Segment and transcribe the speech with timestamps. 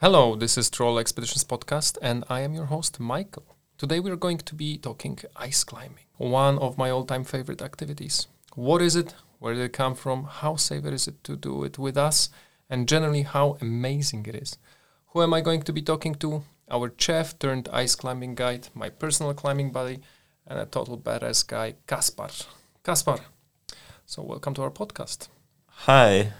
[0.00, 3.56] Hello, this is Troll Expeditions Podcast, and I am your host, Michael.
[3.78, 7.60] Today we are going to be talking ice climbing, one of my all time favorite
[7.60, 8.28] activities.
[8.54, 9.16] What is it?
[9.40, 10.22] Where did it come from?
[10.22, 12.30] How safe is it to do it with us?
[12.70, 14.56] And generally, how amazing it is.
[15.08, 16.44] Who am I going to be talking to?
[16.70, 19.98] Our chef turned ice climbing guide, my personal climbing buddy,
[20.46, 22.30] and a total badass guy, Kaspar.
[22.84, 23.18] Kaspar,
[24.06, 25.26] so welcome to our podcast.
[25.88, 26.34] Hi,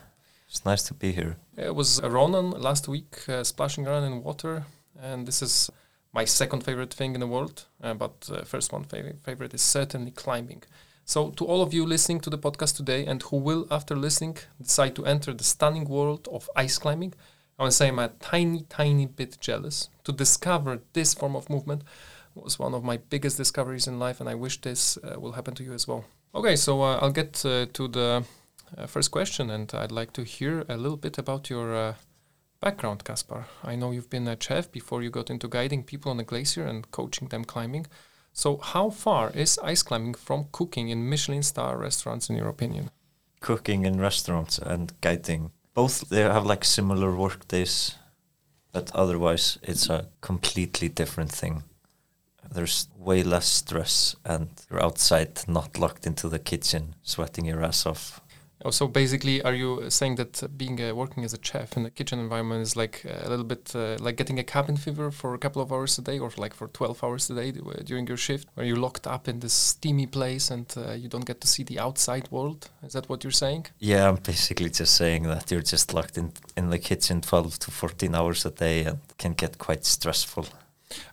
[0.49, 1.37] it's nice to be here.
[1.57, 4.65] It was Ronan last week, uh, splashing around in water,
[5.01, 5.71] and this is
[6.13, 7.67] my second favorite thing in the world.
[7.83, 10.63] Uh, but uh, first one favorite, favorite is certainly climbing.
[11.05, 14.39] So to all of you listening to the podcast today, and who will, after listening,
[14.61, 17.15] decide to enter the stunning world of ice climbing,
[17.59, 19.89] I want to say I'm a tiny, tiny bit jealous.
[20.05, 21.83] To discover this form of movement
[22.35, 25.55] was one of my biggest discoveries in life, and I wish this uh, will happen
[25.55, 26.05] to you as well.
[26.35, 28.25] Okay, so uh, I'll get uh, to the
[28.77, 31.95] uh, first question, and I'd like to hear a little bit about your uh,
[32.61, 33.47] background, Kaspar.
[33.63, 36.67] I know you've been a chef before you got into guiding people on the glacier
[36.67, 37.87] and coaching them climbing.
[38.33, 42.91] So, how far is ice climbing from cooking in Michelin star restaurants, in your opinion?
[43.41, 47.95] Cooking in restaurants and guiding, both they have like similar work days,
[48.73, 51.63] but otherwise it's a completely different thing.
[52.51, 57.87] There's way less stress, and you're outside, not locked into the kitchen, sweating your ass
[57.87, 58.21] off.
[58.65, 61.91] Oh, so basically, are you saying that being uh, working as a chef in a
[61.91, 65.35] kitchen environment is like uh, a little bit uh, like getting a cabin fever for
[65.35, 68.07] a couple of hours a day, or like for twelve hours a day uh, during
[68.09, 71.41] your shift, where you're locked up in this steamy place and uh, you don't get
[71.41, 72.69] to see the outside world?
[72.83, 73.67] Is that what you're saying?
[73.79, 77.71] Yeah, I'm basically just saying that you're just locked in in the kitchen 12 to
[77.71, 80.47] 14 hours a day, and can get quite stressful.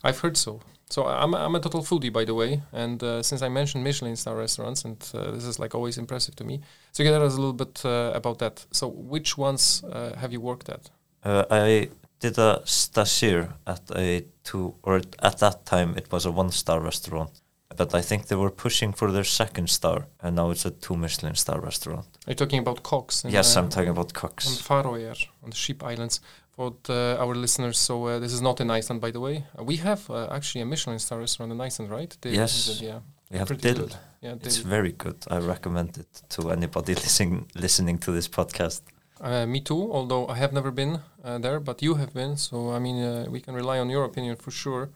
[0.03, 0.61] I've heard so.
[0.89, 3.83] So I'm a, I'm a total foodie, by the way, and uh, since I mentioned
[3.83, 6.61] Michelin star restaurants, and uh, this is like always impressive to me.
[6.91, 8.65] So you can tell us a little bit uh, about that.
[8.71, 10.91] So which ones uh, have you worked at?
[11.23, 16.31] Uh, I did a stagiaire at a two, or at that time it was a
[16.31, 17.41] one-star restaurant,
[17.75, 20.95] but I think they were pushing for their second star, and now it's a two
[20.95, 22.05] Michelin star restaurant.
[22.27, 23.29] Are you talking about Koks?
[23.31, 24.47] yes, uh, I'm talking about Koks.
[24.47, 24.83] on.
[24.83, 26.21] Faroe, on the Sheep Islands.
[26.55, 29.43] For the, our listeners, so uh, this is not in Iceland, by the way.
[29.59, 32.17] Uh, we have uh, actually a Michelin star restaurant in Iceland, right?
[32.23, 32.69] Yes.
[32.69, 32.81] it?
[32.81, 32.99] yeah,
[33.29, 33.89] We have pretty Dill.
[34.21, 35.17] Yeah, It's very good.
[35.29, 38.81] I recommend it to anybody listening listening to this podcast.
[39.19, 42.71] Uh, me too, although I have never been uh, there, but you have been, so
[42.71, 44.89] I mean, uh, we can rely on your opinion for sure.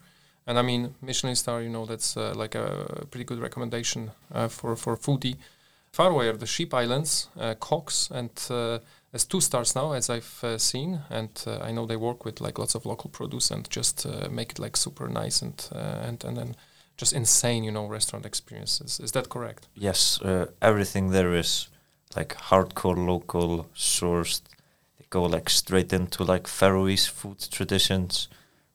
[0.46, 4.48] And I mean, Michelin star, you know, that's uh, like a pretty good recommendation uh,
[4.48, 5.36] for for foodie.
[5.92, 8.30] Faroe are the Sheep Islands, uh, Koks, and
[9.10, 12.40] there's two stars now, as I've uh, seen, and uh, I know they work with
[12.40, 16.06] like lots of local produce and just uh, make it like super nice and uh,
[16.06, 16.56] and and then
[16.96, 19.00] just insane, you know, restaurant experiences.
[19.00, 19.66] Is that correct?
[19.74, 21.68] Yes, uh, everything there is
[22.14, 24.42] like hardcore local sourced.
[24.98, 28.28] They go like straight into like Faroese food traditions.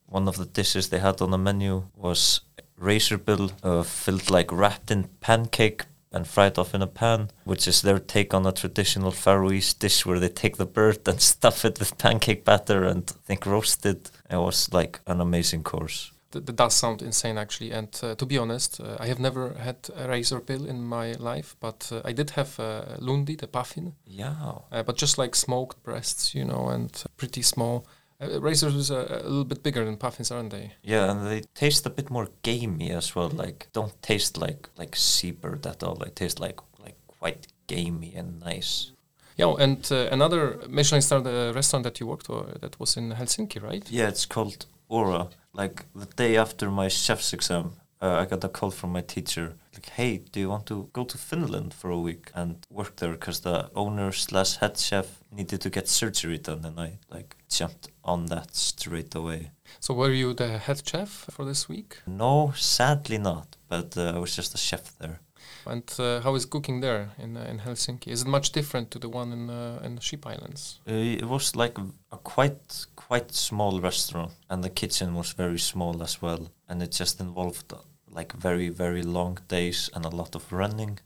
[0.07, 2.41] One of the dishes they had on the menu was
[2.77, 7.67] razor bill uh, filled like wrapped in pancake and fried off in a pan, which
[7.67, 11.65] is their take on a traditional Faroese dish where they take the bird and stuff
[11.65, 14.09] it with pancake batter and I think roast it.
[14.29, 16.11] It was like an amazing course.
[16.31, 17.71] Th- that does sound insane, actually.
[17.71, 21.13] And uh, to be honest, uh, I have never had a razor bill in my
[21.13, 24.35] life, but uh, I did have uh, lundi, the puffin, Yeah.
[24.71, 27.85] uh, but just like smoked breasts, you know, and pretty small.
[28.21, 30.73] Uh, razors are a little bit bigger than puffins, aren't they?
[30.81, 33.29] Yeah, and they taste a bit more gamey as well.
[33.29, 35.95] Like don't taste like like seabird at all.
[35.95, 38.91] They taste like like quite gamey and nice.
[39.37, 43.11] Yeah, and uh, another Michelin star uh, restaurant that you worked for that was in
[43.11, 43.85] Helsinki, right?
[43.91, 45.27] Yeah, it's called Aura.
[45.51, 47.73] Like the day after my chef's exam,
[48.05, 49.55] uh, I got a call from my teacher.
[49.73, 53.11] Like, hey, do you want to go to Finland for a week and work there?
[53.11, 57.89] Because the owner slash head chef needed to get surgery done, and I like jumped
[58.03, 59.51] on that straight away.
[59.79, 61.97] So were you the head chef for this week?
[62.05, 63.57] No, sadly not.
[63.67, 65.19] But uh, I was just a chef there.
[65.65, 68.11] And uh, how is cooking there in uh, in Helsinki?
[68.11, 70.79] Is it much different to the one in uh, in the Sheep Islands?
[70.87, 71.77] Uh, it was like
[72.11, 76.91] a quite quite small restaurant, and the kitchen was very small as well, and it
[76.91, 77.73] just involved
[78.15, 80.99] like very very long days and a lot of running,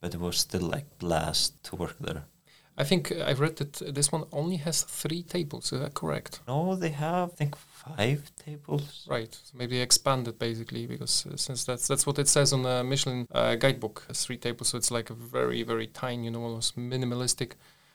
[0.00, 2.24] but it was still like blast to work there.
[2.80, 5.72] I think uh, I've read that this one only has three tables.
[5.72, 6.40] Is that correct?
[6.48, 9.06] No, they have I think five tables.
[9.08, 9.34] Right.
[9.34, 13.26] So maybe expanded basically because uh, since that's that's what it says on the Michelin
[13.32, 14.68] uh, guidebook, uh, three tables.
[14.68, 17.52] So it's like a very very tiny, you know, almost minimalistic.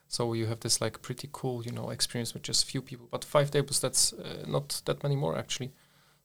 [0.07, 3.07] So you have this like pretty cool, you know, experience with just few people.
[3.09, 5.71] But five tables, that's uh, not that many more actually.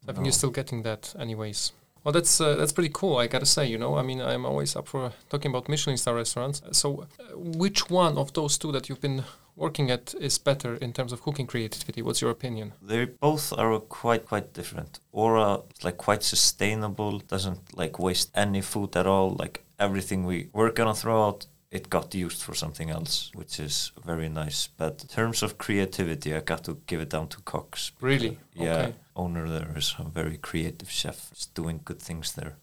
[0.08, 1.72] I think you're still getting that anyways.
[2.04, 3.18] Well, that's uh, that's pretty cool.
[3.18, 6.14] I gotta say, you know, I mean, I'm always up for talking about Michelin star
[6.14, 6.62] restaurants.
[6.72, 9.24] So, uh, which one of those two that you've been
[9.56, 12.00] working at is better in terms of cooking creativity?
[12.00, 12.72] What's your opinion?
[12.80, 15.00] They both are quite quite different.
[15.12, 19.36] Ora is like quite sustainable, doesn't like waste any food at all.
[19.38, 23.92] Like everything we were gonna throw out, it got used for something else, which is
[24.04, 24.68] very nice.
[24.76, 27.92] But in terms of creativity, I got to give it down to Koks.
[28.00, 28.38] Really?
[28.54, 28.94] Yeah, Okay.
[29.14, 31.30] owner there is a very creative chef.
[31.32, 32.56] He's doing good things there.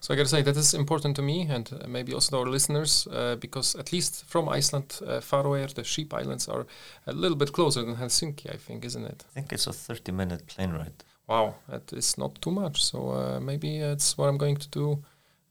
[0.00, 2.50] So I gotta say that is important to me and uh, maybe also to our
[2.52, 6.66] listeners uh, because at least from Iceland, uh, Faroe, the Sheep Islands are
[7.06, 9.24] a little bit closer than Helsinki, I think, isn't it?
[9.30, 11.04] I think it's a 30 minute plane ride.
[11.28, 12.82] Wow, that is not too much.
[12.82, 15.04] So uh, maybe it's what I'm going to do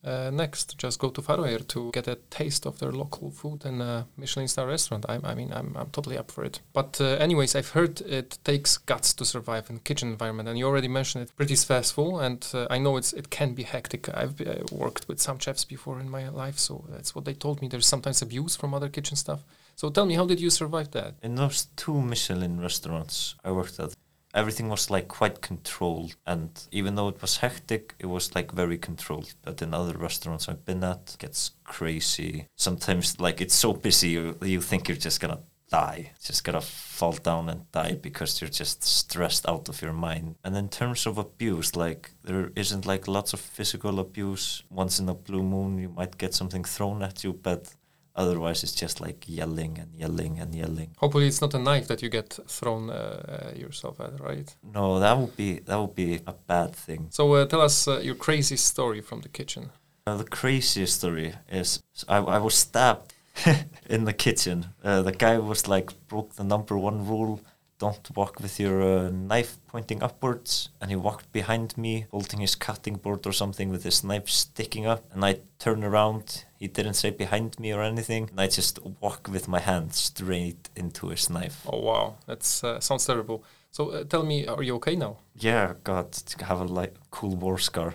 [0.04, 0.78] uh, next.
[0.78, 4.48] Just go to Faroe to get a taste of their local food and a Michelin
[4.48, 5.06] star restaurant.
[5.10, 6.62] I, I mean, I'm, I'm totally up for it.
[6.74, 10.66] But uh, anyways, I've heard it takes guts to survive in kitchen environment, and you
[10.66, 11.36] already mentioned it.
[11.36, 14.10] Pretty stressful, and uh, I know it's it can be hectic.
[14.16, 17.62] I've uh, worked with some chefs before in my life, so that's what they told
[17.62, 17.68] me.
[17.68, 19.44] There's sometimes abuse from other kitchen staff.
[19.76, 21.16] So tell me, how did you survive that?
[21.24, 23.96] In those two Michelin restaurants I worked at,
[24.34, 26.16] everything was like quite controlled.
[26.26, 29.34] And even though it was hectic, it was like very controlled.
[29.42, 32.48] But in other restaurants I've been at, it gets crazy.
[32.56, 35.40] Sometimes like it's so busy, you, you think you're just gonna
[35.70, 36.12] die.
[36.22, 40.36] Just gonna fall down and die because you're just stressed out of your mind.
[40.44, 44.64] And in terms of abuse, like there isn't like lots of physical abuse.
[44.70, 47.76] Once in a blue moon, you might get something thrown at you, but
[48.20, 50.90] otherwise it's just like yelling and yelling and yelling.
[50.98, 54.50] Hopefully, it's not a knife that you get thrown uh, uh, yourself at, right?
[54.62, 57.08] No, that would be that would be a bad thing.
[57.10, 59.72] So uh, tell us uh, your crazy story from the kitchen.
[60.06, 63.14] Uh, the craziest story is I, I was stabbed
[63.96, 64.58] in the kitchen.
[64.84, 67.40] Uh, the guy was like broke the number one rule:
[67.80, 70.70] don't walk with your uh, knife pointing upwards.
[70.82, 74.86] And he walked behind me, holding his cutting board or something with his knife sticking
[74.86, 75.06] up.
[75.14, 76.46] And I turned around.
[76.60, 78.30] He didn't say behind me or anything.
[78.32, 81.66] And I just walk with my hand straight into his knife.
[81.66, 83.44] Oh wow, that uh, sounds terrible.
[83.72, 85.18] So uh, tell me, are you okay now?
[85.36, 87.94] Yeah, God, to have a like cool war scar.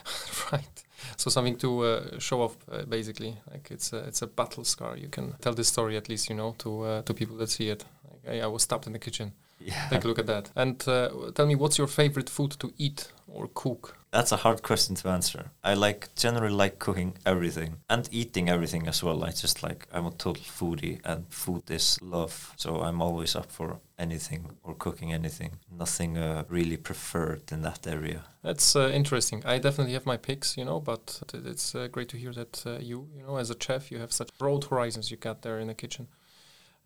[0.52, 0.84] right.
[1.16, 3.36] So something to uh, show off, uh, basically.
[3.50, 4.96] Like it's a, it's a battle scar.
[4.96, 7.68] You can tell this story at least, you know, to uh, to people that see
[7.68, 7.84] it.
[8.10, 9.32] Like, hey, I was stabbed in the kitchen.
[9.60, 9.88] Yeah.
[9.90, 10.50] Take a look at that.
[10.54, 13.96] And uh, tell me, what's your favorite food to eat or cook?
[14.16, 15.50] That's a hard question to answer.
[15.62, 19.22] I like generally like cooking everything and eating everything as well.
[19.22, 22.54] I just like I'm a total foodie and food is love.
[22.56, 25.58] So I'm always up for anything or cooking anything.
[25.70, 28.22] Nothing uh, really preferred in that area.
[28.42, 29.42] That's uh, interesting.
[29.44, 32.78] I definitely have my picks, you know, but it's uh, great to hear that uh,
[32.78, 35.66] you, you know, as a chef, you have such broad horizons you got there in
[35.66, 36.08] the kitchen.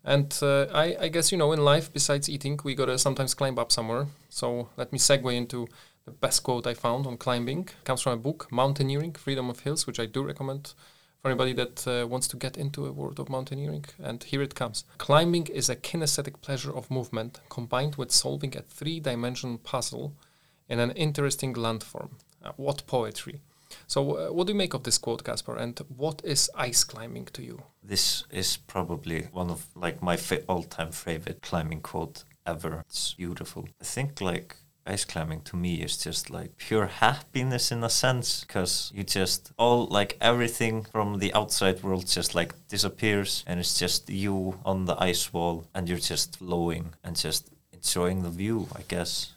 [0.03, 3.59] And uh, I, I guess, you know, in life, besides eating, we gotta sometimes climb
[3.59, 4.07] up somewhere.
[4.29, 5.67] So let me segue into
[6.05, 7.69] the best quote I found on climbing.
[7.83, 10.73] Comes from a book, Mountaineering, Freedom of Hills, which I do recommend
[11.21, 13.85] for anybody that uh, wants to get into a world of mountaineering.
[14.01, 14.85] And here it comes.
[14.97, 20.13] Climbing is a kinesthetic pleasure of movement combined with solving a three dimensional puzzle
[20.67, 22.11] in an interesting landform.
[22.43, 23.41] Uh, what poetry!
[23.87, 25.55] So, uh, what do you make of this quote, Kaspar?
[25.57, 27.63] And what is ice climbing to you?
[27.83, 32.83] This is probably one of like my all-time favorite climbing quote ever.
[32.89, 33.67] It's beautiful.
[33.79, 34.55] I think like
[34.85, 39.51] ice climbing to me is just like pure happiness in a sense because you just
[39.57, 44.85] all like everything from the outside world just like disappears and it's just you on
[44.85, 49.33] the ice wall and you're just flowing and just enjoying the view, I guess.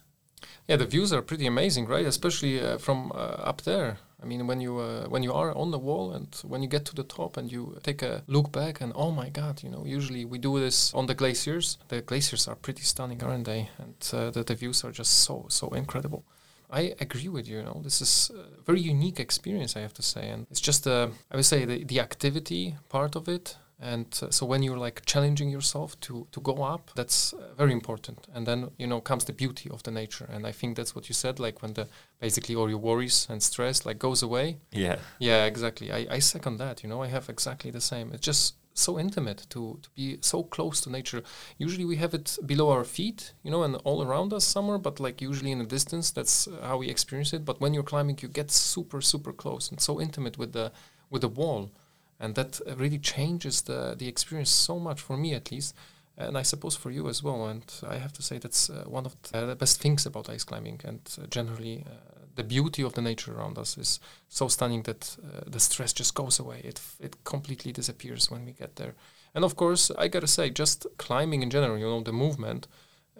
[0.68, 2.06] Yeah, the views are pretty amazing, right?
[2.06, 3.98] Especially uh, from uh, up there.
[4.24, 6.86] I mean, when you uh, when you are on the wall and when you get
[6.86, 9.84] to the top and you take a look back and oh my God, you know,
[9.84, 11.76] usually we do this on the glaciers.
[11.88, 13.68] The glaciers are pretty stunning, aren't they?
[13.78, 16.24] And uh, the, the views are just so so incredible.
[16.70, 17.58] I agree with you.
[17.58, 20.86] You know, this is a very unique experience, I have to say, and it's just
[20.86, 23.58] uh, I would say the the activity part of it.
[23.84, 27.72] And uh, so when you're like challenging yourself to to go up, that's uh, very
[27.72, 28.26] important.
[28.34, 30.26] And then you know comes the beauty of the nature.
[30.32, 31.38] And I think that's what you said.
[31.38, 31.86] Like when the
[32.18, 34.56] basically all your worries and stress like goes away.
[34.72, 34.96] Yeah.
[35.18, 35.92] Yeah, exactly.
[35.92, 36.82] I, I second that.
[36.82, 38.10] You know, I have exactly the same.
[38.14, 41.22] It's just so intimate to to be so close to nature.
[41.58, 44.78] Usually we have it below our feet, you know, and all around us somewhere.
[44.78, 47.44] But like usually in a distance, that's how we experience it.
[47.44, 50.72] But when you're climbing, you get super super close and so intimate with the
[51.10, 51.70] with the wall,
[52.18, 55.74] and that uh, really changes the the experience so much for me at least.
[56.16, 57.46] And I suppose for you as well.
[57.46, 60.44] And I have to say that's uh, one of the, the best things about ice
[60.44, 64.82] climbing, and uh, generally uh, the beauty of the nature around us is so stunning
[64.82, 66.60] that uh, the stress just goes away.
[66.64, 68.94] It it completely disappears when we get there.
[69.34, 72.68] And of course, I gotta say, just climbing in general, you know, the movement,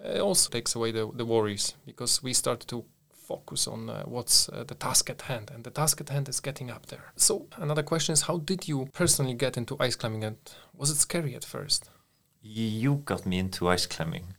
[0.03, 2.85] uh, also takes away the, the worries because we start to
[3.27, 6.39] focus on uh, what's uh, the task at hand, and the task at hand is
[6.39, 7.13] getting up there.
[7.15, 10.37] So another question is, how did you personally get into ice climbing, and
[10.73, 11.89] was it scary at first?
[12.45, 14.35] you got me into ice climbing.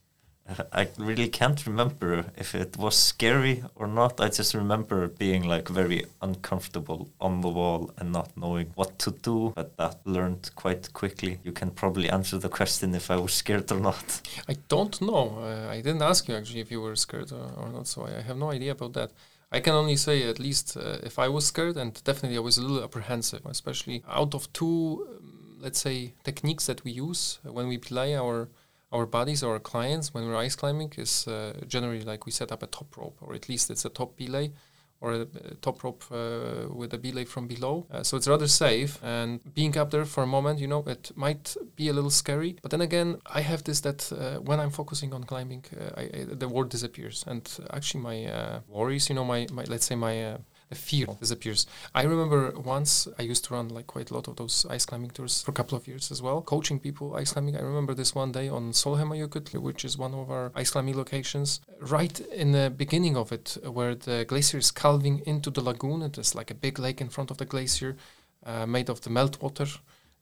[0.73, 4.21] I really can't remember if it was scary or not.
[4.21, 9.11] I just remember being like very uncomfortable on the wall and not knowing what to
[9.11, 9.53] do.
[9.57, 11.41] But that learned quite quickly.
[11.43, 14.21] You can probably answer the question if I was scared or not.
[14.49, 15.39] I don't know.
[15.41, 18.23] Uh, I didn't ask you actually if you were scared or, or, not, so I
[18.23, 19.11] have no idea about that.
[19.51, 22.59] I can only say, at least, uh, if I was scared, and definitely I was
[22.59, 27.69] a little apprehensive, especially out of two, um, let's say, techniques that we use when
[27.69, 28.49] we play our
[28.93, 32.63] our bodies, our clients, when we're ice climbing, is uh, generally like we set up
[32.63, 34.53] a top rope, or at least it's a top belay,
[35.01, 35.27] or a,
[35.61, 37.87] top rope uh, with a belay from below.
[37.91, 38.99] Uh, so it's rather safe.
[39.03, 42.57] And being up there for a moment, you know, it might be a little scary.
[42.63, 46.03] But then again, I have this that uh, when I'm focusing on climbing, uh, I,
[46.03, 47.25] I, the world disappears.
[47.27, 50.37] And actually, my uh, worries, you know, my, my let's say my
[50.69, 51.67] the fear disappears.
[51.95, 55.11] I remember once I used to run like quite a lot of those ice climbing
[55.11, 57.57] tours for a couple of years as well, coaching people ice climbing.
[57.57, 61.61] I remember this one day on Sólheimajökull, which is one of our ice climbing locations,
[61.81, 66.03] right in the beginning of it, where the glacier is calving into the lagoon.
[66.03, 67.97] It is like a big lake in front of the glacier,
[68.45, 69.79] uh, made of the meltwater.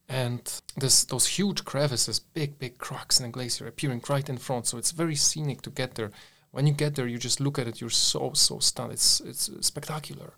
[0.07, 4.67] And there's those huge crevices, big, big cracks in the glacier appearing right in front.
[4.67, 6.11] So it's very scenic to get there
[6.55, 8.93] when you get there, you just look at it, you're so so stunned.
[8.93, 10.33] It's it's spectacular.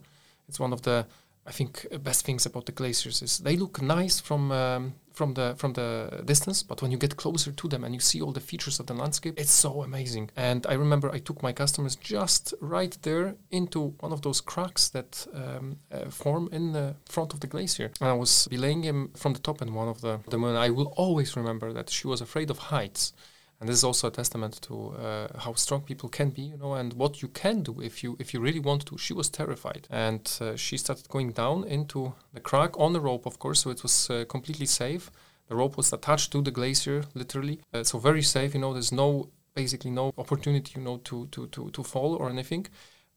[0.49, 1.07] It's one of the
[1.47, 5.55] I think best things about the glaciers is they look nice from um, from the
[5.57, 8.41] from the distance, but when you get closer to them and you see all the
[8.41, 10.31] features of the landscape, it's so amazing.
[10.37, 14.89] And I remember I took my customers just right there into one of those cracks
[14.89, 19.11] that um, uh, form in the front of the glacier, and I was belaying him
[19.15, 19.61] from the top.
[19.61, 20.57] And one of the the moon.
[20.57, 23.13] I will always remember that she was afraid of heights
[23.61, 26.75] and this is also a testament to uh, how strong people can be you know
[26.75, 28.99] and what you can do if you if you really want to.
[28.99, 29.87] She was terrified.
[29.91, 33.71] And uh, she started going down into the crack on the rope of course so
[33.71, 35.11] it was uh, completely safe.
[35.49, 37.61] The rope was attached to the glacier literally.
[37.73, 41.47] Uh, so very safe you know there's no basically no opportunity you know to to
[41.47, 42.67] to, to fall or anything.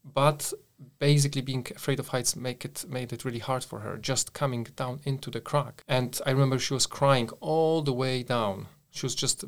[0.02, 0.54] But
[0.98, 4.64] basically being afraid of heights make it made it really hard for her just coming
[4.74, 5.82] down into the crack.
[5.86, 9.44] And i remember she was crying all the way down she was just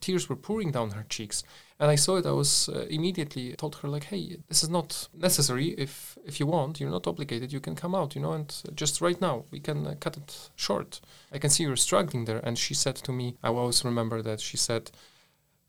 [0.00, 1.42] tears were pouring down her cheeks,
[1.80, 2.26] and I saw it.
[2.26, 5.68] I was uh, immediately told her like, "Hey, this is not necessary.
[5.78, 7.52] If if you want, you're not obligated.
[7.52, 10.50] You can come out, you know, and just right now we can uh, cut it
[10.54, 11.00] short.
[11.32, 14.40] I can see you're struggling there." And she said to me, I always remember that
[14.40, 14.90] she said,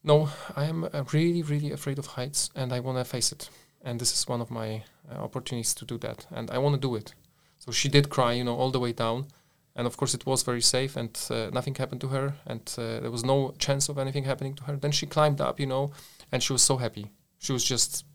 [0.04, 3.50] "No, I am uh, really, really afraid of heights, and I want to face it.
[3.82, 6.88] And this is one of my uh, opportunities to do that, and I want to
[6.88, 7.14] do it."
[7.60, 9.28] So she did cry, you know, all the way down
[9.76, 12.36] and of course it was very safe and uh, nothing happened to her.
[12.46, 14.76] And uh, there was no chance of anything happening to her.
[14.78, 15.92] Then she climbed up you know
[16.32, 17.12] and she was so happy.
[17.40, 18.06] She was just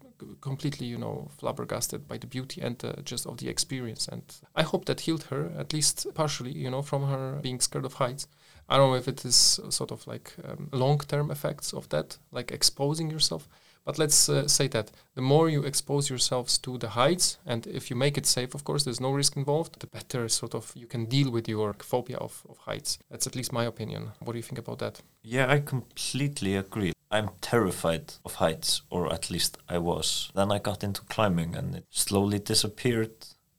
[0.41, 4.09] completely you know flabbergasted by the beauty and uh, just of the experience.
[4.09, 4.23] And
[4.55, 7.95] i hope that healed her at least partially you know from her being scared of
[7.95, 8.27] heights.
[8.69, 12.19] I don't know if it is sort of like um, long term effects of that
[12.31, 13.49] like exposing yourself
[13.85, 17.91] but let's uh, say that the more you expose yourselves to the heights, and if
[17.91, 20.87] you make it safe, of course, there's no risk involved, the better sort of you
[20.87, 22.99] can deal with your phobia of, of heights.
[23.11, 24.13] That's at least my opinion.
[24.21, 25.01] What do you think about that?
[25.23, 26.93] Yeah, I completely agree.
[27.11, 30.31] I'm terrified of heights, or at least I was.
[30.35, 33.13] Then I got into climbing and it slowly disappeared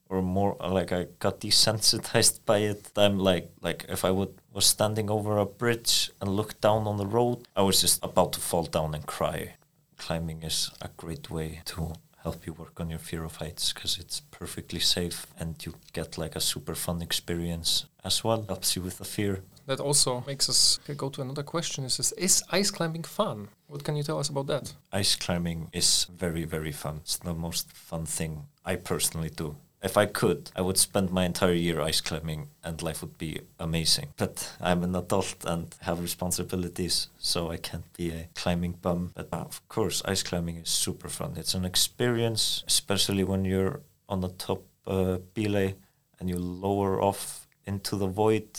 [0.07, 2.91] or more like I got desensitized by it.
[2.95, 6.97] I'm like like if I would was standing over a bridge and looked down on
[6.97, 9.55] the road, I was just about to fall down and cry
[10.01, 11.93] climbing is a great way to
[12.23, 16.17] help you work on your fear of heights because it's perfectly safe and you get
[16.17, 18.43] like a super fun experience as well.
[18.47, 19.43] Helps you with the fear.
[19.67, 21.85] That also makes us go to another question.
[21.85, 23.49] Is this, is ice climbing fun?
[23.67, 24.73] What can you tell us about that?
[24.91, 26.95] Ice climbing is very very fun.
[27.03, 31.25] It's the most fun thing I personally do if I could, I would spend my
[31.25, 34.09] entire year ice climbing and life would be amazing.
[34.15, 39.11] But I'm an adult and have responsibilities, so I can't be a climbing bum.
[39.15, 41.33] But of course, ice climbing is super fun.
[41.35, 45.75] It's an experience, especially when you're on the top uh, belay
[46.19, 48.49] and you lower off into the void,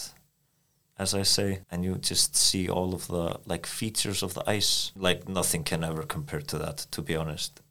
[0.99, 4.91] as I say, and you just see all of the like features of the ice.
[4.97, 7.62] Like nothing can ever compare to that, to be honest.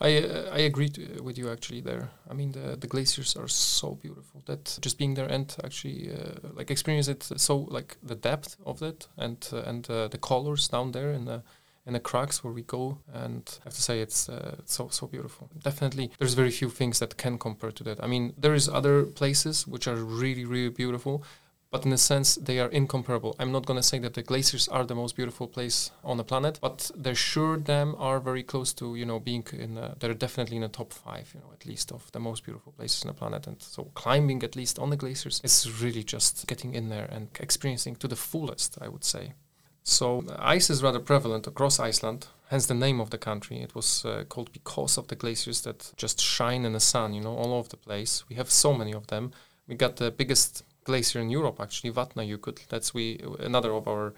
[0.00, 2.10] I uh, I agree to, with you actually there.
[2.30, 6.50] I mean the the glaciers are so beautiful that just being there and actually uh,
[6.56, 10.68] like experience it so like the depth of it and uh, and uh, the colors
[10.68, 11.42] down there in the
[11.86, 15.06] in the cracks where we go and I have to say it's uh, so so
[15.06, 15.48] beautiful.
[15.62, 18.02] Definitely there's very few things that can compare to that.
[18.02, 21.24] I mean there is other places which are really really beautiful
[21.74, 23.34] but in a sense they are incomparable.
[23.40, 26.22] I'm not going to say that the glaciers are the most beautiful place on the
[26.22, 29.76] planet, but they're sure them are very close to you know being in.
[29.76, 32.70] A, they're definitely in the top five, you know, at least of the most beautiful
[32.70, 33.48] places on the planet.
[33.48, 37.26] And so climbing at least on the glaciers is really just getting in there and
[37.40, 39.32] experiencing to the fullest, I would say.
[39.82, 43.56] So ice is rather prevalent across Iceland, hence the name of the country.
[43.60, 47.20] It was uh, called because of the glaciers that just shine in the sun, you
[47.20, 48.22] know, all over the place.
[48.28, 49.32] We have so many of them.
[49.66, 52.66] We got the biggest glacier in Europe, actually, Vatna Vatnajökull.
[52.68, 54.14] That's we another of our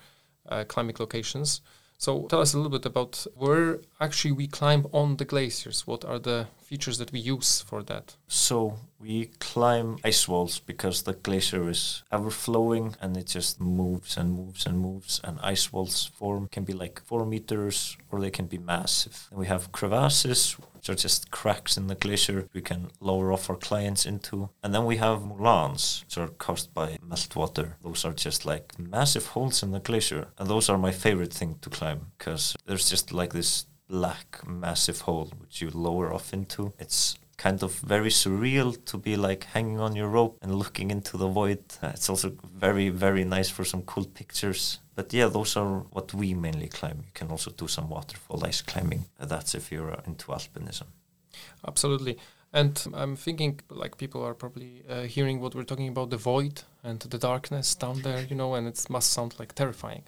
[0.49, 1.61] uh, climbing locations.
[1.99, 5.87] So tell us a little bit about where actually we climb on the glaciers.
[5.87, 8.17] What are the features that we use for that?
[8.27, 14.17] So we climb ice walls because the glacier is ever flowing and it just moves
[14.17, 18.31] and moves and moves and ice walls form can be like four meters or they
[18.31, 19.29] can be massive.
[19.31, 20.57] And we have crevasses
[20.87, 24.51] which are just cracks in the glacier we can lower off our clients into.
[24.63, 27.73] And then we have moulins, which are caused by meltwater.
[27.83, 30.29] Those are just like massive holes in the glacier.
[30.39, 35.02] And those are my favorite thing to climb because there's just like this black massive
[35.02, 36.73] hole which you lower off into.
[36.78, 41.16] It's kind of very surreal to be like hanging on your rope and looking into
[41.16, 41.62] the void.
[41.83, 44.81] Uh, it's also very, very nice for some cool pictures.
[44.95, 46.99] But yeah, those are what we mainly climb.
[46.99, 49.05] You can also do some waterfall ice climbing.
[49.21, 50.87] Uh, that's if you're into alpinism.
[51.66, 52.16] Absolutely.
[52.52, 56.62] And I'm thinking, like, people are probably uh, hearing what we're talking about the void
[56.83, 60.05] and the darkness down there, you know, and it must sound like terrifying.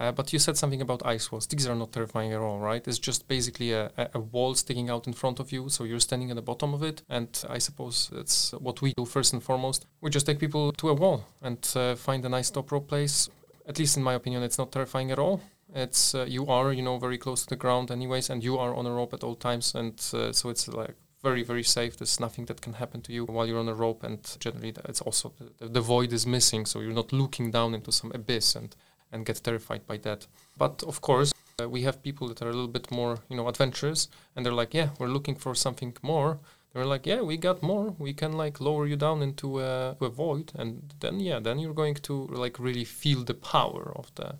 [0.00, 1.46] Uh, but you said something about ice walls.
[1.46, 2.86] These are not terrifying at all, right?
[2.88, 6.30] It's just basically a, a, wall sticking out in front of you, so you're standing
[6.30, 7.02] at the bottom of it.
[7.10, 9.84] And I suppose that's what we do first and foremost.
[10.00, 13.28] We just take people to a wall and uh, find a nice top rope place.
[13.68, 15.42] At least in my opinion, it's not terrifying at all.
[15.74, 18.74] It's uh, you are, you know, very close to the ground, anyways, and you are
[18.74, 22.18] on a rope at all times, and uh, so it's like very very safe there's
[22.18, 25.34] nothing that can happen to you while you're on a rope and generally it's also
[25.58, 28.74] the, the void is missing so you're not looking down into some abyss and
[29.12, 30.26] and get terrified by that.
[30.56, 33.48] But of course, uh, we have people that are a little bit more, you know,
[33.48, 36.38] adventurous, and they're like, yeah, we're looking for something more.
[36.72, 37.96] They're like, yeah, we got more.
[37.98, 41.74] We can like lower you down into a, a void, and then yeah, then you're
[41.74, 44.36] going to like really feel the power of the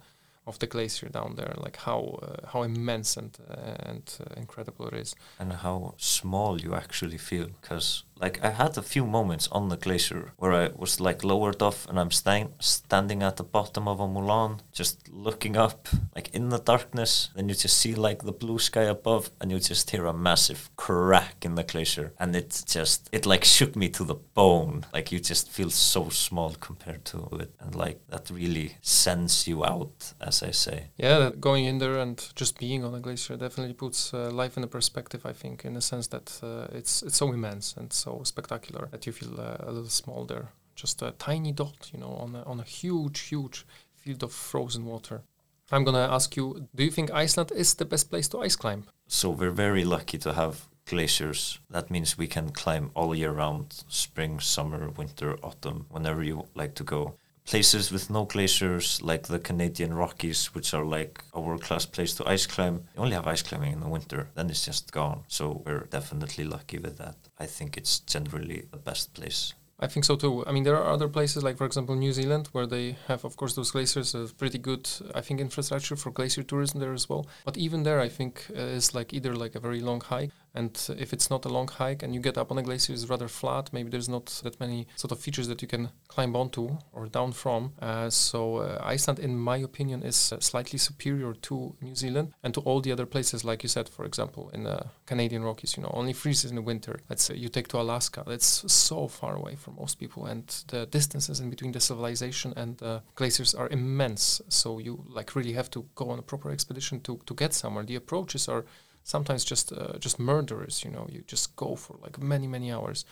[0.50, 4.86] of the glacier down there, like how uh, how immense and uh, and uh, incredible
[4.88, 7.46] it is, and how small you actually feel.
[7.60, 11.62] Because like I had a few moments on the glacier where I was like lowered
[11.62, 16.28] off and I'm sta- standing at the bottom of a moulin, just looking up, like
[16.34, 17.30] in the darkness.
[17.34, 20.70] Then you just see like the blue sky above, and you just hear a massive
[20.76, 24.84] crack in the glacier, and it just it like shook me to the bone.
[24.92, 29.64] Like you just feel so small compared to it, and like that really sends you
[29.64, 30.88] out, as I say.
[30.96, 34.64] Yeah, going in there and just being on a glacier definitely puts uh, life in
[34.64, 35.24] a perspective.
[35.24, 38.88] I think, in the sense that uh, it's it's so immense and so so spectacular
[38.90, 40.48] that you feel uh, a little small there.
[40.74, 44.84] Just a tiny dot, you know, on a, on a huge, huge field of frozen
[44.84, 45.22] water.
[45.70, 48.84] I'm gonna ask you: Do you think Iceland is the best place to ice climb?
[49.06, 51.60] So we're very lucky to have glaciers.
[51.70, 56.74] That means we can climb all year round, spring, summer, winter, autumn, whenever you like
[56.74, 57.14] to go.
[57.50, 62.14] Places with no glaciers, like the Canadian Rockies, which are like a world class place
[62.14, 65.24] to ice climb, you only have ice climbing in the winter, then it's just gone.
[65.26, 67.16] So we're definitely lucky with that.
[67.40, 69.54] I think it's generally the best place.
[69.80, 70.46] I think so too.
[70.46, 73.36] I mean, there are other places like, for example, New Zealand, where they have, of
[73.36, 74.14] course, those glaciers.
[74.14, 77.26] A pretty good, I think, infrastructure for glacier tourism there as well.
[77.44, 80.88] But even there, I think uh, is like either like a very long hike and
[80.98, 83.28] if it's not a long hike and you get up on a glacier, it's rather
[83.28, 83.72] flat.
[83.72, 87.32] Maybe there's not that many sort of features that you can climb onto or down
[87.32, 87.72] from.
[87.80, 92.52] Uh, so uh, Iceland, in my opinion, is uh, slightly superior to New Zealand and
[92.54, 95.76] to all the other places, like you said, for example, in the Canadian Rockies.
[95.76, 97.00] You know, only freezes in the winter.
[97.08, 98.24] Let's say you take to Alaska.
[98.26, 102.76] That's so far away from most people, and the distances in between the civilization and
[102.78, 104.40] the glaciers are immense.
[104.48, 107.84] So you like really have to go on a proper expedition to to get somewhere.
[107.84, 108.64] The approaches are
[109.02, 110.84] sometimes just uh, just murderers.
[110.84, 113.04] You know, you just go for like many many hours.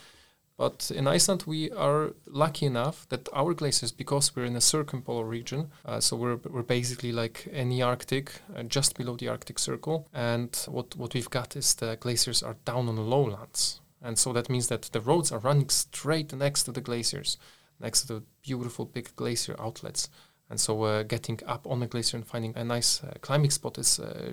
[0.58, 5.24] But in Iceland, we are lucky enough that our glaciers, because we're in a circumpolar
[5.24, 9.60] region, uh, so we're, we're basically like in the Arctic, uh, just below the Arctic
[9.60, 10.08] Circle.
[10.12, 13.80] And what, what we've got is the glaciers are down on the lowlands.
[14.02, 17.38] And so that means that the roads are running straight next to the glaciers,
[17.78, 20.08] next to the beautiful big glacier outlets.
[20.50, 23.78] And so uh, getting up on the glacier and finding a nice uh, climbing spot
[23.78, 24.32] is uh,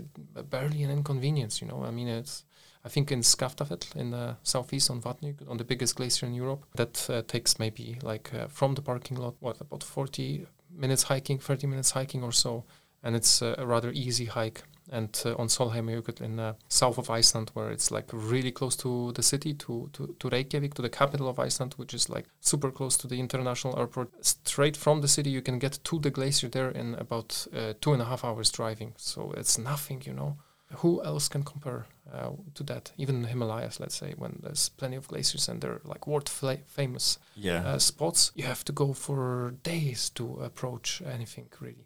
[0.50, 1.84] barely an inconvenience, you know.
[1.84, 2.46] I mean, it's,
[2.86, 6.66] I think in Skaftafell in the southeast on Vatnajökull, on the biggest glacier in Europe,
[6.76, 11.38] that uh, takes maybe like uh, from the parking lot, what, about 40 minutes hiking,
[11.38, 12.64] 30 minutes hiking or so.
[13.06, 17.52] And it's a rather easy hike and uh, on Sólheimajökull in uh, south of Iceland,
[17.54, 21.28] where it's like really close to the city, to, to, to Reykjavik, to the capital
[21.28, 24.10] of Iceland, which is like super close to the international airport.
[24.26, 27.94] Straight from the city, you can get to the glacier there in about uh, two
[27.94, 28.94] and a half hours driving.
[28.98, 30.38] So it's nothing, you know.
[30.78, 32.92] Who else can compare uh, to that?
[32.98, 36.58] Even the Himalayas, let's say, when there's plenty of glaciers and they're like world fla-
[36.66, 37.62] famous yeah.
[37.66, 41.85] Uh, spots, you have to go for days to approach anything really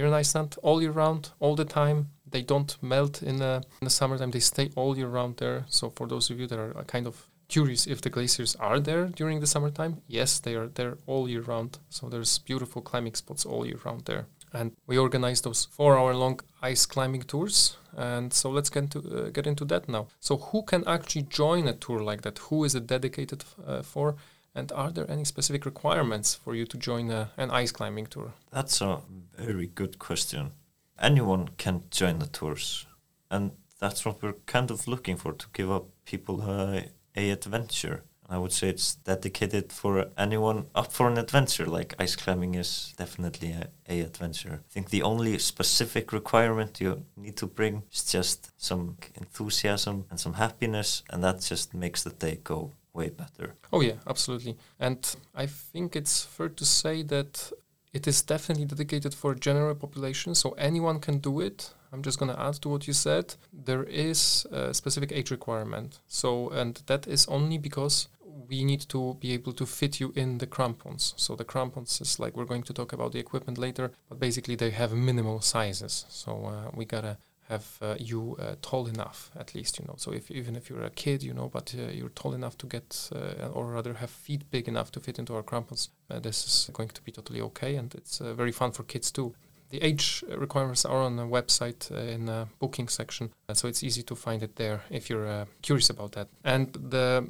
[0.00, 2.08] here in Iceland all year round, all the time.
[2.30, 4.30] They don't melt in the, in the summertime.
[4.30, 5.66] They stay all year round there.
[5.68, 9.06] So for those of you that are kind of curious if the glaciers are there
[9.06, 11.78] during the summertime, yes, they are there all year round.
[11.90, 14.26] So there's beautiful climbing spots all year round there.
[14.52, 17.76] And we organize those four-hour-long ice climbing tours.
[17.96, 20.06] And so let's get into uh, get into that now.
[20.20, 22.38] So who can actually join a tour like that?
[22.38, 24.16] Who is it dedicated uh, for?
[24.54, 28.34] And are there any specific requirements for you to join a, an ice climbing tour?
[28.50, 29.00] That's a
[29.36, 30.52] very good question.
[31.00, 32.86] Anyone can join the tours,
[33.30, 38.02] and that's what we're kind of looking for to give up people a, adventure.
[38.28, 41.66] I would say it's dedicated for anyone up for an adventure.
[41.66, 44.60] Like ice climbing is definitely a, a adventure.
[44.64, 50.20] I think the only specific requirement you need to bring is just some enthusiasm and
[50.20, 53.54] some happiness, and that just makes the day go way better.
[53.72, 54.56] Oh yeah, absolutely.
[54.78, 57.52] And I think it's fair to say that
[57.92, 61.74] it is definitely dedicated for general population, so anyone can do it.
[61.92, 63.34] I'm just going to add to what you said.
[63.52, 65.98] There is a specific age requirement.
[66.06, 68.06] So, and that is only because
[68.48, 71.14] we need to be able to fit you in the crampons.
[71.16, 74.54] So the crampons is like we're going to talk about the equipment later, but basically
[74.54, 76.06] they have minimal sizes.
[76.08, 77.18] So uh, we gotta
[77.50, 79.94] have uh, you uh, tall enough at least you know.
[79.98, 82.66] So if even if you're a kid you know but uh, you're tall enough to
[82.66, 86.46] get uh, or rather have feet big enough to fit into our crampons uh, this
[86.46, 89.34] is going to be totally okay and it's uh, very fun for kids too.
[89.70, 94.16] The age requirements are on the website in the booking section so it's easy to
[94.16, 96.26] find it there if you're curious about that.
[96.42, 97.24] And the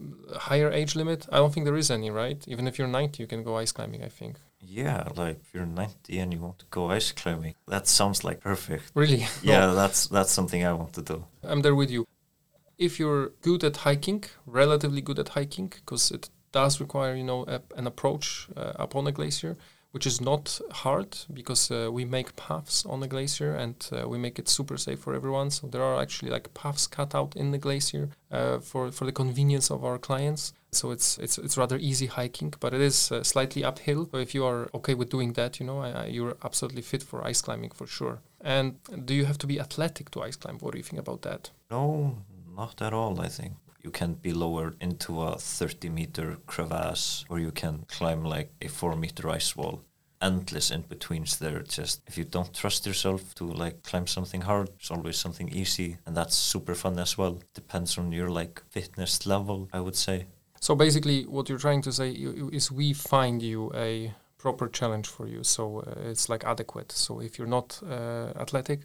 [0.48, 2.42] higher age limit i don't think there is any right?
[2.48, 5.66] Even if you're 90 you can go ice climbing i think yeah, like if you're
[5.66, 8.92] 90 and you want to go ice climbing, that sounds like perfect.
[8.94, 9.27] Really?
[9.42, 9.75] Yeah, no.
[9.75, 11.25] that's that's something I want to do.
[11.42, 12.07] I'm there with you.
[12.79, 17.44] If you're good at hiking, relatively good at hiking, because it does require you know
[17.46, 19.57] a, an approach uh, upon a glacier,
[19.92, 24.18] which is not hard because uh, we make paths on the glacier and uh, we
[24.18, 25.51] make it super safe for everyone.
[25.51, 29.12] So there are actually like paths cut out in the glacier uh, for for the
[29.12, 30.53] convenience of our clients.
[30.72, 34.09] So it's it's it's rather easy hiking, but it is uh, slightly uphill.
[34.11, 37.02] So if you are okay with doing that, you know, I, I, you're absolutely fit
[37.02, 38.20] for ice climbing for sure.
[38.40, 40.59] And do you have to be athletic to ice climb?
[40.59, 41.50] What do you think about that?
[41.70, 42.18] No,
[42.56, 43.20] not at all.
[43.20, 48.24] I think you can be lowered into a 30 meter crevasse or you can climb
[48.24, 49.80] like a 4 meter ice wall
[50.22, 54.68] endless in betweens there just if you don't trust yourself to like climb something hard
[54.78, 59.26] it's always something easy and that's super fun as well depends on your like fitness
[59.26, 60.26] level i would say
[60.61, 65.27] so basically what you're trying to say is we find you a proper challenge for
[65.27, 68.81] you so uh, it's like adequate so if you're not uh, athletic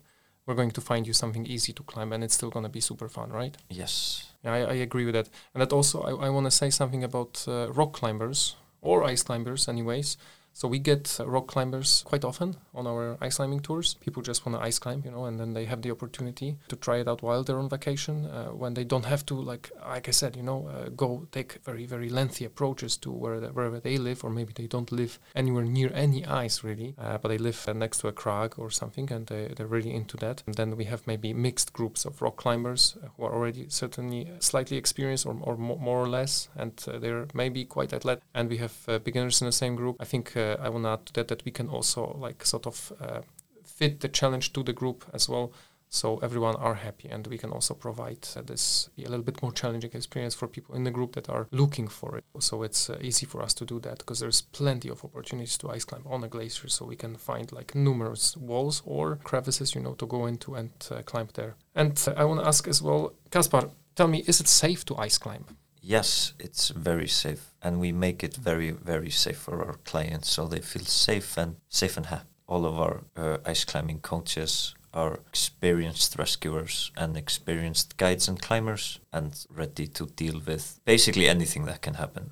[0.46, 2.82] we're going to find you something easy to climb and it's still going to be
[2.82, 3.58] super fun, right?
[3.70, 4.32] Yes.
[4.44, 5.30] Yeah, I, I agree with that.
[5.54, 9.24] And that also, I, I want to say something about uh, rock climbers or ice
[9.24, 10.18] climbers, anyways.
[10.58, 13.96] So we get uh, rock climbers quite often on our ice climbing tours.
[13.96, 16.78] People just want to ice climb, you know, and then they have the opportunity to
[16.78, 20.08] try it out while they're on vacation, uh, when they don't have to, like, like
[20.08, 23.82] I said, you know, uh, go take very very lengthy approaches to where the, wherever
[23.82, 27.38] they live, or maybe they don't live anywhere near any ice really, uh, but they
[27.38, 30.42] live uh, next to a crag or something, and they, they're really into that.
[30.46, 34.32] And then we have maybe mixed groups of rock climbers uh, who are already certainly
[34.40, 38.24] slightly experienced or, or more or less, and they're maybe quite athletic.
[38.34, 39.98] And we have beginners in the same group.
[40.00, 42.94] I think uh, I want to add that that we can also like sort of
[43.00, 43.22] uh,
[43.64, 45.52] fit the challenge to the group as well
[45.90, 49.52] so everyone are happy and we can also provide uh, this a little bit more
[49.52, 52.26] challenging experience for people in the group that are looking for it.
[52.40, 55.70] So it's uh, easy for us to do that because there's plenty of opportunities to
[55.70, 59.82] ice climb on a glacier so we can find like numerous walls or crevices you
[59.82, 61.56] know to go into and uh, climb there.
[61.76, 64.96] And uh, i want to ask as well kaspar tell me is it safe to
[64.98, 65.46] ice climb
[65.88, 70.48] Yes, it's very safe, and we make it very, very safe for our clients, so
[70.48, 72.26] they feel safe and safe and happy.
[72.48, 79.00] All of our uh, ice climbing coaches are experienced rescuers and experienced guides and climbers,
[79.14, 82.32] and ready to deal with basically anything that can happen.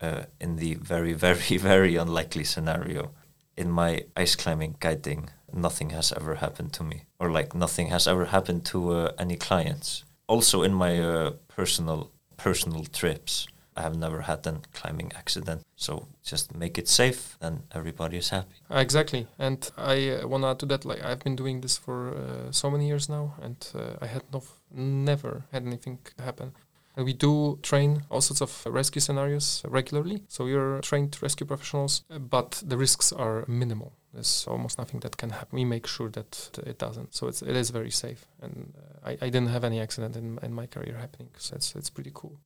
[0.00, 3.12] Uh, in the very, very, very unlikely scenario,
[3.56, 8.08] in my ice climbing guiding, nothing has ever happened to me, or like nothing has
[8.08, 10.02] ever happened to uh, any clients.
[10.26, 13.46] Also, in my uh, personal personal trips.
[13.76, 15.62] I have never had a climbing accident.
[15.76, 18.56] So just make it safe and everybody is happy.
[18.70, 19.28] Exactly.
[19.38, 22.50] And I uh, want to add to that, like I've been doing this for uh,
[22.50, 26.54] so many years now and uh, I had no, never had anything happen.
[26.98, 30.24] And we do train all sorts of rescue scenarios regularly.
[30.26, 33.92] So we're trained rescue professionals, but the risks are minimal.
[34.12, 35.48] There's almost nothing that can happen.
[35.52, 37.14] We make sure that it doesn't.
[37.14, 38.26] So it's, it is very safe.
[38.42, 41.28] And uh, I, I didn't have any accident in, in my career happening.
[41.38, 42.36] So it's, it's pretty cool.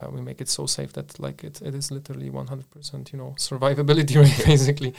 [0.00, 3.34] Uh, we make it so safe that like it, it is literally 100% you know
[3.38, 4.92] survivability rate basically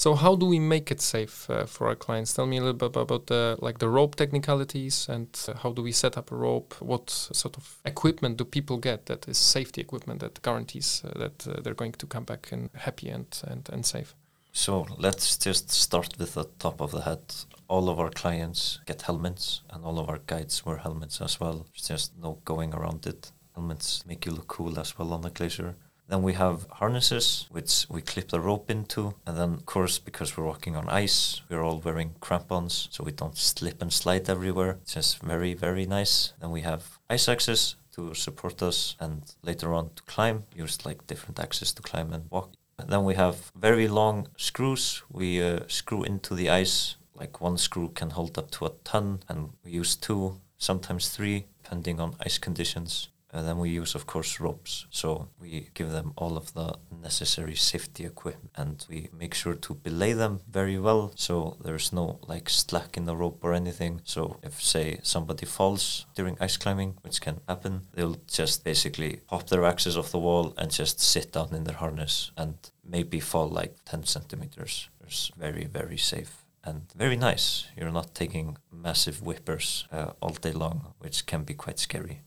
[0.00, 2.32] So how do we make it safe uh, for our clients?
[2.32, 5.82] Tell me a little bit about the like the rope technicalities and uh, how do
[5.82, 6.74] we set up a rope?
[6.80, 11.46] What sort of equipment do people get that is safety equipment that guarantees uh, that
[11.46, 14.14] uh, they're going to come back and happy and, and, and safe?
[14.52, 17.34] So let's just start with the top of the head.
[17.68, 21.66] All of our clients get helmets, and all of our guides wear helmets as well.
[21.74, 23.32] There's just no going around it.
[23.54, 25.76] Helmets make you look cool as well on the glacier.
[26.10, 29.14] Then we have harnesses, which we clip the rope into.
[29.24, 33.12] And then, of course, because we're walking on ice, we're all wearing crampons so we
[33.12, 34.78] don't slip and slide everywhere.
[34.82, 36.32] It's just very, very nice.
[36.40, 40.46] Then we have ice axes to support us and later on to climb.
[40.52, 42.50] Use like different axes to climb and walk.
[42.76, 45.04] And then we have very long screws.
[45.12, 46.96] We uh, screw into the ice.
[47.14, 51.46] Like one screw can hold up to a ton, and we use two, sometimes three,
[51.62, 53.10] depending on ice conditions.
[53.32, 54.86] And then we use, of course, ropes.
[54.90, 59.74] So we give them all of the necessary safety equipment and we make sure to
[59.74, 64.00] belay them very well so there's no like slack in the rope or anything.
[64.04, 69.48] So if, say, somebody falls during ice climbing, which can happen, they'll just basically pop
[69.48, 73.48] their axes off the wall and just sit down in their harness and maybe fall
[73.48, 74.88] like 10 centimeters.
[75.02, 77.66] It's very, very safe and very nice.
[77.76, 82.22] You're not taking massive whippers uh, all day long, which can be quite scary.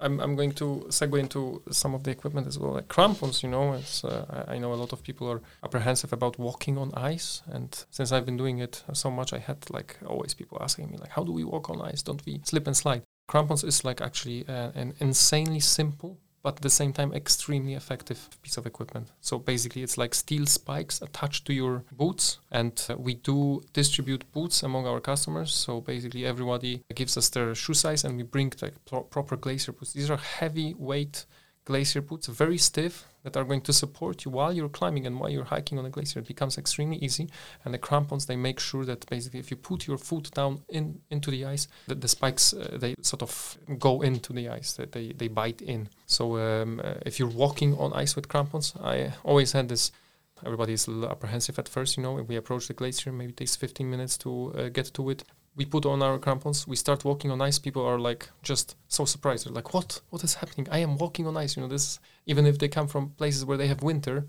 [0.00, 2.72] I'm, I'm going to segue into some of the equipment as well.
[2.72, 6.12] Like crampons, you know, it's, uh, I, I know a lot of people are apprehensive
[6.12, 7.42] about walking on ice.
[7.46, 10.96] And since I've been doing it so much, I had like always people asking me,
[10.96, 12.02] like, how do we walk on ice?
[12.02, 13.02] Don't we slip and slide?
[13.28, 18.28] Crampons is like actually uh, an insanely simple but at the same time extremely effective
[18.42, 19.08] piece of equipment.
[19.20, 24.30] So basically it's like steel spikes attached to your boots and uh, we do distribute
[24.32, 25.52] boots among our customers.
[25.52, 29.72] So basically everybody gives us their shoe size and we bring the pro- proper glacier
[29.72, 29.92] boots.
[29.92, 31.26] These are heavy weight
[31.64, 35.28] glacier boots, very stiff, that are going to support you while you're climbing and while
[35.28, 36.20] you're hiking on a glacier.
[36.20, 37.28] It becomes extremely easy.
[37.64, 41.00] And the crampons, they make sure that basically if you put your foot down in
[41.10, 44.92] into the ice, that the spikes, uh, they sort of go into the ice, that
[44.92, 45.88] they, they bite in.
[46.06, 49.92] So um, uh, if you're walking on ice with crampons, I always had this
[50.44, 51.96] everybody is a little apprehensive at first.
[51.98, 54.92] You know, if we approach the glacier, maybe it takes 15 minutes to uh, get
[54.94, 55.24] to it
[55.56, 57.58] we put on our crampons, we start walking on ice.
[57.58, 59.46] People are like just so surprised.
[59.46, 60.00] They're like, "What?
[60.10, 60.68] What is happening?
[60.70, 63.58] I am walking on ice." You know, this even if they come from places where
[63.58, 64.28] they have winter,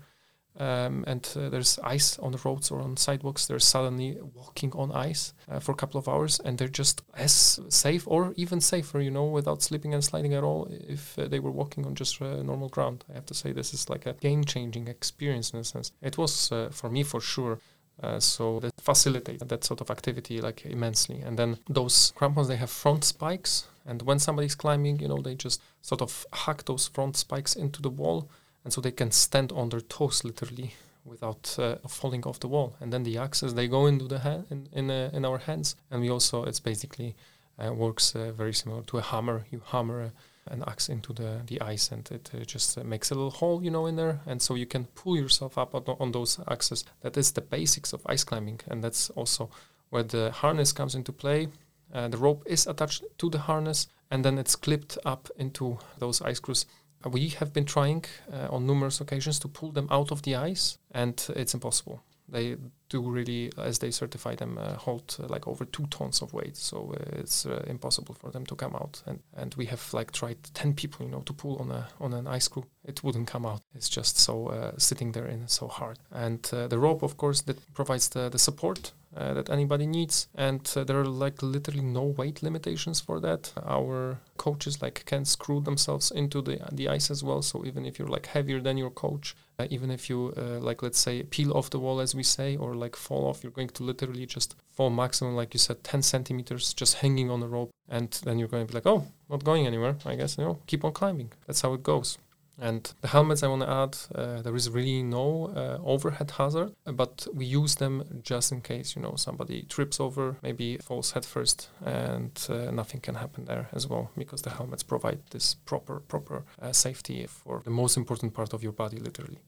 [0.58, 4.92] um, and uh, there's ice on the roads or on sidewalks, they're suddenly walking on
[4.92, 9.00] ice uh, for a couple of hours, and they're just as safe or even safer,
[9.00, 10.68] you know, without slipping and sliding at all.
[10.70, 13.72] If uh, they were walking on just uh, normal ground, I have to say this
[13.72, 15.92] is like a game-changing experience in a sense.
[16.02, 17.58] It was uh, for me for sure.
[18.00, 21.20] Uh, so that facilitate that sort of activity like immensely.
[21.20, 25.34] And then those crampons they have front spikes, and when somebody's climbing, you know, they
[25.34, 28.28] just sort of hack those front spikes into the wall,
[28.64, 30.74] and so they can stand on their toes literally
[31.04, 32.76] without uh, falling off the wall.
[32.80, 35.76] And then the axes they go into the hand in in, uh, in our hands,
[35.90, 37.14] and we also it's basically
[37.58, 39.46] uh, works uh, very similar to a hammer.
[39.50, 40.12] You hammer
[40.46, 43.62] an axe into the, the ice and it uh, just uh, makes a little hole
[43.62, 44.20] you know in there.
[44.26, 46.84] And so you can pull yourself up on, on those axes.
[47.00, 48.60] That is the basics of ice climbing.
[48.68, 49.50] And that's also
[49.90, 51.48] where the harness comes into play.
[51.92, 56.22] Uh, the rope is attached to the harness and then it's clipped up into those
[56.22, 56.66] ice screws.
[57.10, 60.78] We have been trying uh, on numerous occasions to pull them out of the ice
[60.92, 62.02] and it's impossible.
[62.28, 62.56] They
[62.92, 66.56] do really, as they certify them, uh, hold uh, like over two tons of weight.
[66.56, 69.02] So uh, it's uh, impossible for them to come out.
[69.06, 72.12] And and we have like tried ten people, you know, to pull on a on
[72.12, 72.64] an ice screw.
[72.84, 73.62] It wouldn't come out.
[73.74, 75.98] It's just so uh, sitting there in so hard.
[76.10, 80.72] And the rope, of course, that provides the the support uh, that anybody needs and
[80.74, 85.60] uh, there are like literally no weight limitations for that our coaches like can screw
[85.60, 88.88] themselves into the the ice as well so even if you're like heavier than your
[88.88, 92.56] coach uh, even if you like let's say peel off the wall as we say
[92.56, 96.02] or like fall off you're going to literally just fall maximum like you said 10
[96.02, 99.44] centimeters just hanging on the rope and then you're going to be like oh not
[99.44, 101.30] going anywhere i guess you know keep on climbing.
[101.46, 102.18] That's how it goes.
[102.58, 106.72] And the helmets I want to add, uh, there is really no uh, overhead hazard,
[106.84, 111.70] but we use them just in case, you know, somebody trips over, maybe falls headfirst,
[111.84, 116.44] and uh, nothing can happen there as well, because the helmets provide this proper, proper
[116.60, 119.40] uh, safety for the most important part of your body, literally.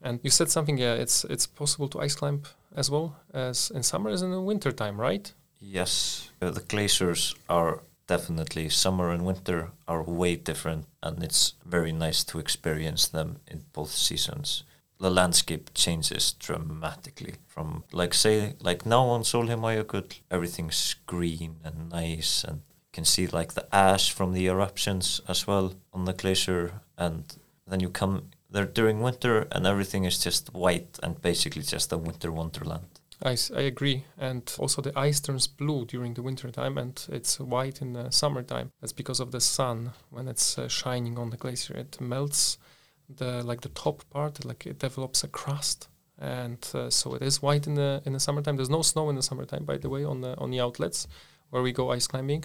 [0.00, 2.42] And you said something, yeah, it's it's possible to ice climb
[2.76, 5.32] as well as in summer as in winter time, right?
[5.60, 11.92] Yes, uh, the glaciers are definitely summer and winter are way different and it's very
[11.92, 14.64] nice to experience them in both seasons
[15.02, 22.44] the landscape changes dramatically from like say like now on Solheimajökull everything's green and nice
[22.44, 26.80] and you can see like the ash from the eruptions as well on the glacier
[26.96, 27.24] and
[27.66, 31.98] then you come there during winter, and everything is just white and basically just a
[31.98, 33.00] winter wonderland.
[33.24, 34.04] I, I agree.
[34.18, 38.10] And also the ice turns blue during the winter time and it's white in the
[38.10, 38.72] summertime.
[38.80, 41.74] That's because of the sun when it's uh, shining on the glacier.
[41.74, 42.58] It melts
[43.08, 45.88] the like the top part, like it develops a crust.
[46.18, 48.56] And uh, so it is white in the in the summertime.
[48.56, 51.06] There's no snow in the summertime, by the way, on the on the outlets
[51.50, 52.44] where we go ice climbing.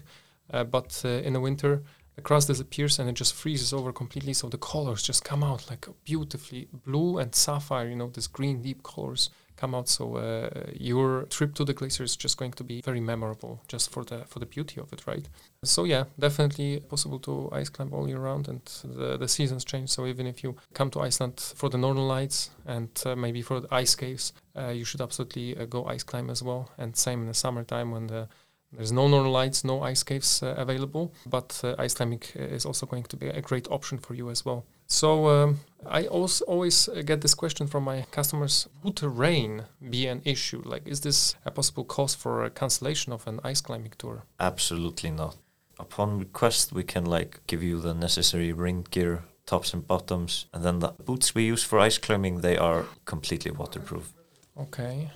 [0.51, 1.83] Uh, but uh, in the winter,
[2.17, 4.33] the crust disappears and it just freezes over completely.
[4.33, 7.87] So the colors just come out like beautifully blue and sapphire.
[7.87, 9.87] You know, this green deep colors come out.
[9.87, 13.91] So uh, your trip to the glacier is just going to be very memorable, just
[13.91, 15.29] for the for the beauty of it, right?
[15.63, 19.89] So yeah, definitely possible to ice climb all year round, and the, the seasons change.
[19.89, 23.59] So even if you come to Iceland for the northern lights and uh, maybe for
[23.59, 26.71] the ice caves, uh, you should absolutely uh, go ice climb as well.
[26.79, 28.27] And same in the summertime when the
[28.71, 32.85] there's no northern lights, no ice caves uh, available, but uh, ice climbing is also
[32.85, 34.65] going to be a great option for you as well.
[34.87, 40.07] So um, I also always uh, get this question from my customers: Would rain be
[40.07, 40.61] an issue?
[40.65, 44.23] Like, is this a possible cause for a cancellation of an ice climbing tour?
[44.39, 45.37] Absolutely not.
[45.79, 50.63] Upon request, we can like give you the necessary rain gear, tops and bottoms, and
[50.63, 54.13] then the boots we use for ice climbing they are completely waterproof.
[54.59, 55.11] Okay.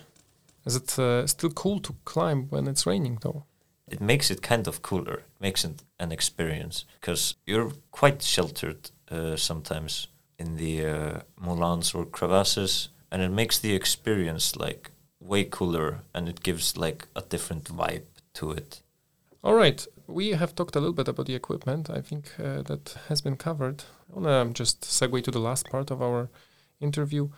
[0.64, 3.44] Is it uh, still cool to climb when it's raining, though?
[3.88, 5.14] It makes it kind of cooler.
[5.14, 11.94] It makes it an experience because you're quite sheltered uh, sometimes in the uh, moulins
[11.94, 17.22] or crevasses, and it makes the experience like way cooler, and it gives like a
[17.22, 18.82] different vibe to it.
[19.44, 19.86] All right.
[20.06, 21.90] We have talked a little bit about the equipment.
[21.90, 23.84] I think uh, that has been covered.
[24.10, 26.28] I want to just segue to the last part of our
[26.80, 27.28] interview.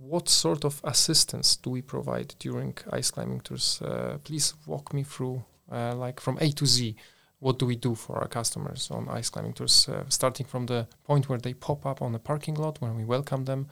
[0.00, 3.82] What sort of assistance do we provide during ice climbing tours?
[3.82, 6.96] Uh, please walk me through, uh, like from A to Z.
[7.38, 9.86] What do we do for our customers on ice climbing tours?
[9.86, 13.04] Uh, starting from the point where they pop up on the parking lot when we
[13.04, 13.68] welcome them,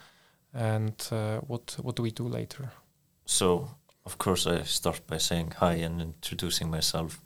[0.52, 2.72] and uh, what what do we do later?
[3.24, 3.70] So,
[4.04, 7.22] of course, I start by saying hi and introducing myself.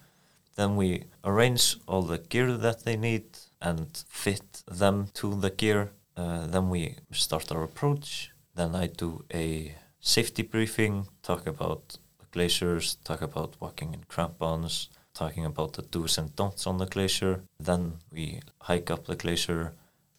[0.54, 3.24] Then we arrange all the gear that they need
[3.60, 5.90] and fit them to the gear.
[6.16, 8.32] Uh, then we start our approach.
[8.54, 11.98] Then I do a safety briefing, talk about
[12.32, 17.42] glaciers, talk about walking in crampons, talking about the do's and don'ts on the glacier.
[17.58, 19.74] Then we hike up the glacier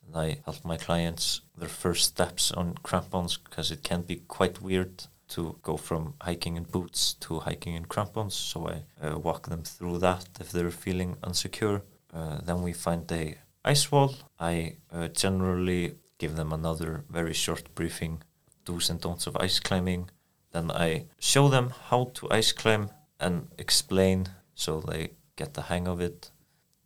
[0.06, 4.62] and I help my clients their first steps on crampons because it can be quite
[4.62, 8.36] weird to go from hiking in boots to hiking in crampons.
[8.36, 11.82] So I uh, walk them through that if they're feeling insecure.
[12.14, 14.16] Uh, then we find a ice wall.
[14.40, 18.24] I uh, generally give them another very short briefing,
[18.66, 20.10] do's and don'ts of ice climbing.
[20.54, 24.20] Then I show them how to ice climb and explain
[24.56, 26.32] so they get the hang of it.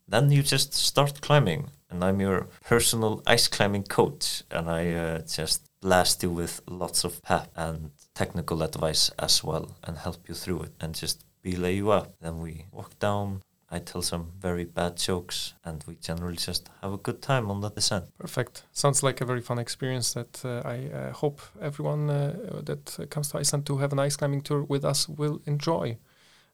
[0.07, 5.19] Then you just start climbing, and I'm your personal ice climbing coach, and I uh,
[5.39, 10.33] just blast you with lots of pep and technical advice as well, and help you
[10.33, 12.13] through it, and just belay you up.
[12.21, 13.41] Then we walk down.
[13.69, 17.59] I tell some very bad jokes, and we generally just have a good time on
[17.59, 18.05] the descent.
[18.17, 18.63] Perfect.
[18.71, 23.29] Sounds like a very fun experience that uh, I uh, hope everyone uh, that comes
[23.31, 25.97] to Iceland to have an ice climbing tour with us will enjoy.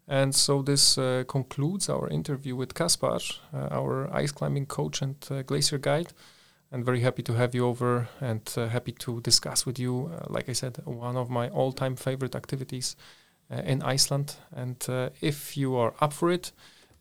[0.08, 3.20] And so this uh, concludes our interview with Kaspar,
[3.54, 6.14] uh, our ice climbing coach and uh, glacier guide.
[6.72, 10.54] And very happy to have you over and happy to discuss with you, like I
[10.54, 12.96] said, one of my all time favorite activities
[13.52, 14.38] in Iceland.
[14.52, 14.84] And
[15.22, 16.52] if you are up for it,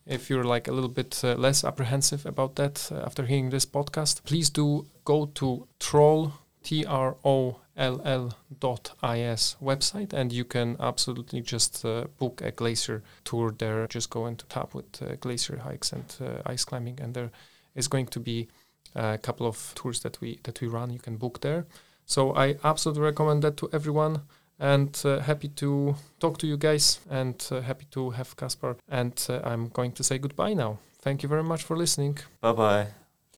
[0.07, 3.67] if you're like a little bit uh, less apprehensive about that uh, after hearing this
[3.67, 10.33] podcast, please do go to troll, T R O L L dot is website and
[10.33, 13.87] you can absolutely just uh, book a glacier tour there.
[13.87, 17.31] Just go into tab with uh, glacier hikes and uh, ice climbing, and there
[17.75, 18.49] is going to be
[18.95, 20.93] a couple of tours that we that we run.
[20.93, 21.67] You can book there.
[22.05, 24.23] So I absolutely recommend that to everyone.
[24.63, 28.77] And uh, happy to talk to you guys, and uh, happy to have Kaspar.
[28.89, 30.79] And uh, I'm going to say goodbye now.
[31.01, 32.19] Thank you very much for listening.
[32.41, 33.02] Bye bye.